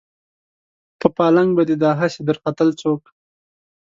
[0.99, 3.01] په پالنګ به دې دا هسې درختل څوک